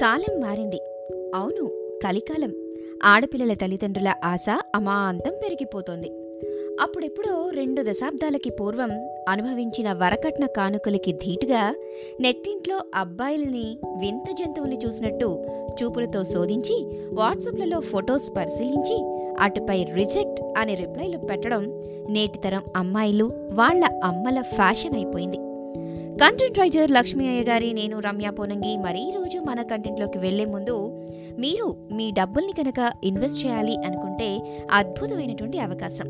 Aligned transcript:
కాలం 0.00 0.40
మారింది. 0.40 0.80
అవును 1.34 1.66
కలికాలం. 2.04 2.52
ఆడపిల్లల 3.04 3.54
తల్లిదండ్రుల 3.54 4.12
ఆశ 4.24 4.60
అమాంతం 4.74 5.32
పెరిగిపోతోంది. 5.44 6.10
అప్పుడెప్పుడో 6.80 7.50
రెండు 7.54 7.82
దశాబ్దాలకి 7.82 8.50
పూర్వం 8.50 8.90
అనుభవించిన 9.28 9.92
వరకట్న 9.92 10.46
కానుకలకి 10.46 11.12
ధీటుగా 11.12 11.74
నెట్టింట్లో 12.20 12.80
అబ్బాయిలని 12.94 13.78
వింత 13.98 14.30
జంతువుల్ని 14.30 14.78
చూసినట్టు 14.86 15.46
చూపులతో 15.82 16.24
శోధించి 16.24 16.84
వాట్సాప్లలో 17.12 17.80
ఫొటోస్ 17.80 18.36
పరిశీలించి 18.36 19.26
అటుపై 19.40 19.84
రిజెక్ట్ 19.94 20.58
అనే 20.58 20.74
రిప్లైలు 20.74 21.18
పెట్టడం 21.18 21.82
నేటితరం 22.10 22.62
అమ్మాయిలు 22.76 23.24
వాళ్ళ 23.52 23.84
అమ్మల 24.04 24.40
ఫ్యాషన్ 24.40 24.94
అయిపోయింది. 24.94 25.47
కంటెంట్ 26.20 26.58
రైటర్ 26.58 26.90
లక్ష్మీ 26.90 27.28
అయ్య 27.28 27.42
గారి 27.42 27.72
నేను 27.72 27.98
రమ్య 27.98 28.30
పోనంగి. 28.30 28.76
మరీ 28.76 29.12
రోజు 29.16 29.38
మన 29.38 29.62
కంటెంట్లోకి 29.62 30.18
వెళ్ళే 30.18 30.44
ముందు 30.44 31.04
మీరు 31.38 31.88
మీ 31.92 32.10
డబ్బుల్ని 32.10 32.52
కనుక 32.52 32.92
ఇన్వెస్ట్ 33.04 33.46
చేయాలి 33.46 33.76
అనుకుంటే 33.86 34.28
అద్భుతమైనటువంటి 34.70 35.58
అవకాశం. 35.58 36.08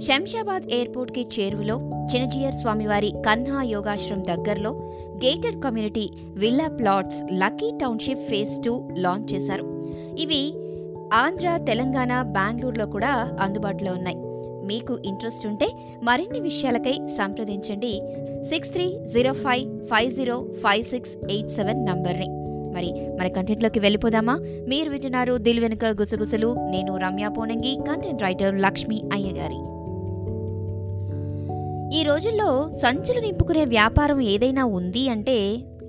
శంషాబాద్ 0.00 0.70
ఎయిర్పోర్ట్కి 0.70 1.26
చేరువలో 1.40 1.76
చినజీయర్ 2.14 2.54
స్వామివారి 2.54 3.12
కన్హా 3.26 3.62
యోగాశ్రమ్ 3.62 4.24
దగ్గరలో 4.24 4.72
gated 5.24 5.62
community 5.62 6.10
villa 6.36 6.68
plots 6.68 7.20
lucky 7.32 7.70
township 7.82 8.26
phase 8.30 8.64
two 8.64 8.88
launch 8.92 9.34
చేశారు. 9.34 9.66
ఇవి 10.18 10.42
ఆంధ్ర 11.14 11.58
తెలంగాణ 11.68 12.22
బెంగళూరులో 12.22 12.86
కూడా 12.86 13.38
అందుబాటులో 13.40 13.92
ఉన్నాయి. 13.92 14.29
మీకు 14.70 14.98
ఇంట్రెస్ట్ 15.04 15.46
ఉంటే 15.46 15.68
మరిన్ని 16.02 16.40
విషయాలకై 16.40 16.96
సంప్రదించండి. 17.06 17.92
Six 18.48 18.72
three 18.72 18.98
zero 19.14 19.32
five 19.32 19.86
five 19.86 20.14
zero 20.14 20.46
five 20.60 20.84
six 20.84 21.26
eight 21.30 21.48
seven 21.48 21.86
నంబర్ని. 21.86 22.28
మరి 22.74 22.92
మన 23.20 23.28
కంటెంట్లోకి 23.28 23.80
వెళ్ళిపోదామా? 23.80 24.34
మీరు 24.68 24.90
వింటున్నారు 24.90 25.36
దిల్ 25.36 25.60
వెనుక 25.60 25.84
గుసగుసలు. 25.84 26.54
నేను 26.70 26.96
రమ్య 26.96 27.28
పోనంగి 27.28 27.78
కంటెంట్ 27.88 28.22
రైటర్ 28.22 28.60
లక్ష్మి 28.60 29.02
అయ్యగారి. 29.12 29.60
ఈ 31.98 32.02
రోజుల్లో 32.02 32.68
సంచులు 32.68 33.20
నింపుకునే 33.20 33.64
వ్యాపారం 33.64 34.20
ఏదైనా 34.20 34.64
ఉంది 34.64 35.08
అంటే 35.08 35.38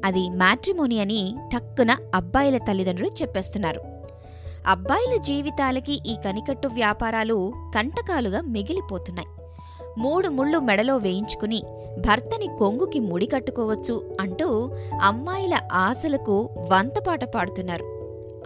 అది 0.06 0.30
మ్యాట్రిమోని 0.30 1.00
అని 1.00 1.36
టక్కున 1.54 1.96
అబ్బాయిల 2.16 2.58
తల్లిదండ్రులు 2.58 3.12
చెప్పేస్తున్నారు. 3.22 3.91
అబ్బాయిల 4.68 5.22
జీవితాలకి 5.22 6.02
ఈ 6.06 6.16
కనికట్టు 6.26 6.68
వ్యాపారాలు 6.68 7.54
కంటకాలుగా 7.76 8.42
మిగిలిపోతున్నాయి. 8.42 9.28
మూడు 9.98 10.28
ముళ్ళు 10.28 10.60
మెడలో 10.60 10.98
వేయించుకుని 10.98 11.64
భర్తని 12.08 12.48
కొంగుకి 12.48 13.00
ముడి 13.00 13.26
కట్టుకోవచ్చు 13.26 14.18
అంటూ 14.22 14.72
అమ్మాయిల 15.02 15.60
ఆశలకు 15.74 16.50
వంతపాట 16.72 17.24
పాడుతున్నారు. 17.24 17.84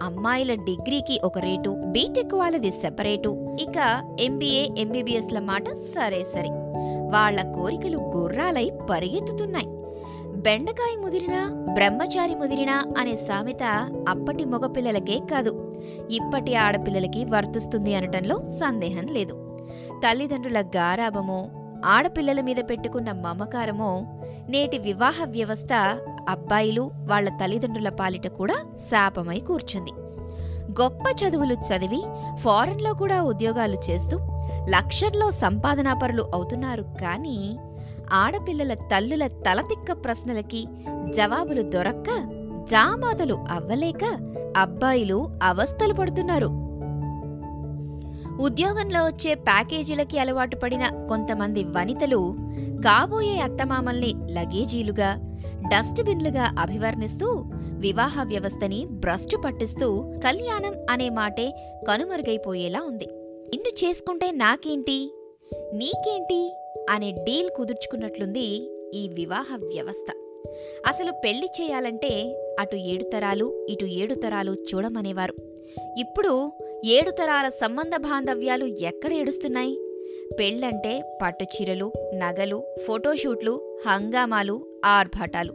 అమ్మాయిల 0.02 0.54
డిగ్రీకి 0.54 1.20
ఒక 1.24 1.38
రేటు 1.38 1.70
బీటెక్ 1.70 2.34
వాళ్ళది 2.34 2.70
సెపరేటు. 2.70 3.56
ఇక 3.60 4.02
ఎంబీఏ 4.20 4.68
ఎంబీబీఎస్ల 4.78 5.38
మాట 5.38 5.68
సరే 5.68 6.26
సరే. 6.34 6.48
వాళ్ళ 7.10 7.52
కోరికలు 7.54 7.98
గుర్రాలై 7.98 8.72
పరిగెత్తుతున్నాయి. 8.90 9.66
బెండకాయ 10.36 10.96
ముదిరినా 11.00 11.50
బ్రహ్మచారి 11.74 12.34
ముదిరినా 12.34 12.84
అనే 12.98 13.16
సామెత 13.16 13.90
అప్పటి 14.08 14.44
మగపిల్లలకే 14.44 15.18
కాదు. 15.18 15.65
ఇప్పటి 16.10 16.54
ఆడపిల్లలకి 16.56 17.24
వర్తిస్తుంది 17.24 17.94
అనటంలో 17.94 18.36
సందేహం 18.60 19.06
లేదు. 19.06 19.34
తల్లిదండ్రుల 20.04 20.60
గారాభమో 20.60 21.50
ఆడపిల్లల 21.84 22.40
మీద 22.40 22.56
పెట్టుకున్న 22.70 23.12
మమకారమో 23.12 24.06
నేటి 24.48 24.78
వివాహ 24.78 25.24
వ్యవస్థ 25.24 25.72
అబ్బాయిలు 26.28 26.90
వాళ్ళ 27.04 27.28
తల్లిదండ్రుల 27.28 27.88
పాలిట 27.88 28.26
కూడా 28.26 28.54
శాపమై 28.76 29.40
కూర్చుంది. 29.40 29.90
గొప్ప 30.80 31.04
చదువులు 31.10 31.54
చదివి 31.54 32.00
ఫారెన్లో 32.42 32.94
కూడా 32.94 33.22
ఉద్యోగాలు 33.22 33.78
చేస్తూ 33.90 34.16
లక్షల్లో 34.68 35.30
సంపాదనాపరులు 35.30 36.24
అవుతున్నారు 36.34 36.82
కానీ 36.82 37.58
ఆడపిల్లల 38.12 38.74
తల్లుల 38.74 39.26
తలతిక్క 39.26 39.92
ప్రశ్నలకి 40.04 40.66
జవాబులు 41.16 41.62
దొరక్క 41.62 42.08
జామాతలు 42.70 43.34
అవ్వలేక 43.34 44.04
అబ్బాయిలు 44.56 45.38
అవస్థలు 45.42 45.94
పడుతున్నారు. 45.94 46.46
ఉద్యోగంలో 48.42 49.04
వచ్చే 49.04 49.34
ప్యాకేజీలకి 49.34 50.18
అలవాటు 50.18 50.56
పడిన 50.56 51.06
కొంతమంది 51.08 51.64
వనితలు 51.64 52.36
కాబోయే 52.60 53.40
అత్తమామల్ని 53.40 54.14
లగేజీలుగా 54.16 55.36
డస్ట్బిన్లుగా 55.66 56.54
అభివర్ణిస్తూ 56.58 57.44
వివాహ 57.62 58.22
వ్యవస్థని 58.22 58.86
భ్రష్టు 58.90 59.36
పట్టిస్తూ 59.36 60.12
కళ్యాణం 60.24 60.86
అనే 60.90 61.08
మాటే 61.08 61.74
కనుమరుగైపోయేలా 61.88 62.82
ఉంది. 62.82 63.06
నిన్ను 63.48 63.86
చేసుకుంటే 63.86 64.30
నాకేంటి? 64.30 65.14
నీకేంటి? 65.74 66.54
అనే 66.90 67.10
డీల్ 67.10 67.50
కుదుర్చుకున్నట్లుంది 67.56 68.70
ఈ 68.94 69.08
వివాహ 69.08 69.56
వ్యవస్థ. 69.56 70.25
అసలు 70.86 71.12
పెళ్ళి 71.12 71.48
చేయాలంటే 71.60 72.42
అటు 72.60 72.76
ఏడు 72.76 73.02
తరాలు 73.02 73.66
ఇటు 73.68 73.84
ఏడు 73.84 74.14
తరాలు 74.14 74.52
చూడమనేవారు. 74.52 75.34
ఇప్పుడు 75.98 76.52
ఏడు 76.84 77.10
తరాల 77.10 77.48
సంబంధ 77.48 77.96
బాంధవ్యాలు 77.96 78.64
ఎక్కడ 78.64 79.12
ఏడుస్తున్నాయి? 79.12 79.78
పెళ్ళంటే 80.38 81.18
పట్టుచీరలు 81.22 81.92
నగలు 82.14 82.62
ఫోటోషూట్లు 82.86 83.78
హంగామాలు 83.86 84.60
ఆర్భాటాలు. 84.84 85.52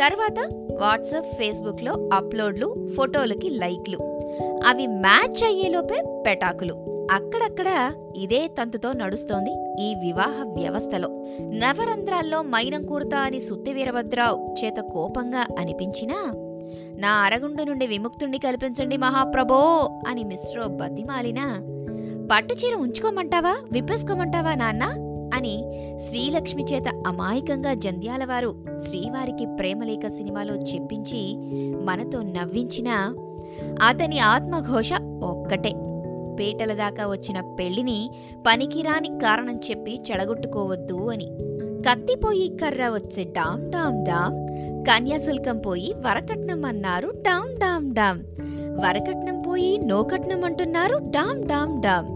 తర్వాత 0.00 0.48
వాట్సాప్ 0.80 1.26
ఫేస్బుక్లో 1.26 2.10
అప్లోడ్లు 2.12 2.88
ఫోటోలకి 2.96 3.50
లైక్లు. 3.50 3.98
అవి 4.66 4.86
మ్యాచ్ 4.86 5.44
అయ్యేలోపే 5.44 6.22
పెటాకులు. 6.26 6.97
అక్కడక్కడ 7.12 7.92
ఇదే 8.16 8.46
తంతుతో 8.46 8.92
నడుస్తోంది 8.92 9.82
ఈ 9.82 9.94
వివాహ 9.94 10.42
వ్యవస్థలో. 10.42 11.08
నవరంధ్రాల్లో 11.40 12.42
మైనం 12.42 12.86
కూర్తా 12.86 13.18
అని 13.18 13.40
సుత్తి 13.40 13.72
వీరభద్రావు 13.72 14.54
చేత 14.64 14.74
కోపంగా 14.76 15.46
అనిపించినా 15.58 16.14
నా 16.98 17.12
అరగుండు 17.12 17.62
నుండి 17.62 17.86
విముక్తుణ్ణి 17.86 18.38
కల్పించండి 18.38 18.96
మహాప్రభో 18.96 19.90
అని 20.08 20.24
మిశ్రో 20.24 20.68
బతిమాలినా 20.68 21.46
పట్టుచీర 22.32 22.74
ఉంచుకోమంటావా 22.74 23.56
విప్పేసుకోమంటావా 23.72 24.54
నాన్న 24.54 24.84
అని 25.34 25.54
శ్రీలక్ష్మి 26.08 26.64
చేత 26.64 26.88
అమాయకంగా 27.06 27.74
జంధ్యాలవారు 27.74 28.64
శ్రీవారికి 28.86 29.46
ప్రేమలేఖ 29.46 30.08
సినిమాలో 30.08 30.54
చెప్పించి 30.54 31.36
మనతో 31.84 32.22
నవ్వించినా 32.22 33.14
అతని 33.88 34.18
ఆత్మఘోష 34.18 34.92
ఒక్కటే. 35.22 35.72
పేటల 36.38 36.72
దాకా 36.72 37.06
వచ్చిన 37.06 37.40
పెళ్ళిని 37.40 38.10
పనికిరాని 38.46 39.08
కారణం 39.08 39.56
చెప్పి 39.56 40.00
చెడగొట్టుకోవద్దు 40.10 41.10
అని. 41.10 41.26
కత్తిపోయి 41.88 42.48
కర్ర 42.48 42.88
వచ్చే 42.88 43.24
డామ్ 43.24 43.70
డామ్ 43.70 44.04
డామ్. 44.04 44.48
కన్యాశుల్కం 44.84 45.58
పోయి 45.58 45.94
వరకట్నం 45.96 46.64
అన్నారు 46.64 47.08
డామ్ 47.08 47.58
డామ్ 47.58 47.94
డామ్. 47.94 48.22
వరకట్నం 48.80 49.42
పోయి 49.42 49.78
నోకట్నం 49.78 50.44
అంటున్నారు 50.44 50.96
డామ్ 50.96 51.46
డామ్ 51.46 51.82
డామ్. 51.82 52.06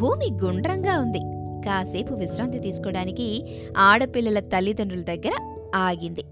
భూమి 0.00 0.30
గుండ్రంగా 0.44 0.98
ఉంది. 0.98 1.18
కాసేపు 1.66 2.14
విశ్రాంతి 2.14 2.58
తీసుకోవడానికి 2.58 3.44
ఆడపిల్లల 3.76 4.40
తల్లిదండ్రుల 4.40 5.00
దగ్గర 5.00 5.32
ఆగింది. 5.74 6.24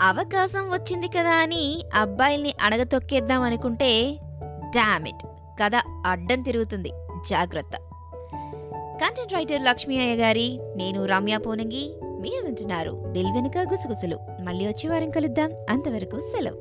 అవకాశం 0.00 0.70
వచ్చింది 0.70 1.08
కదా 1.08 1.30
అని 1.30 1.82
అబ్బాయిల్ని 1.94 2.52
అడగతొక్కేద్దాం 2.62 3.42
అనుకుంటే 3.42 4.18
డామిట్ 4.68 5.26
కథ 5.64 5.72
అడ్డం 6.06 6.42
తిరుగుతుంది. 6.42 6.90
జాగ్రత్త. 7.30 7.70
కంటెంట్ 9.02 9.32
రైటర్ 9.32 9.62
లక్ష్మీ 9.62 9.98
అయ్య 9.98 10.14
గారి 10.14 10.60
నేను 10.76 11.04
రమ్య 11.04 11.38
పోనంగి. 11.38 11.96
మీరు 12.02 12.44
వింటున్నారు 12.44 13.04
దిల్ 13.06 13.32
వెనుక 13.32 13.58
గుసగుసలు. 13.58 14.18
మళ్ళీ 14.42 14.66
వచ్చే 14.66 14.88
వారం 14.88 15.10
కలుద్దాం. 15.10 15.52
అంతవరకు 15.70 16.20
సెలవు. 16.20 16.56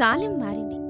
కాలం 0.00 0.40
మారింది. 0.40 0.81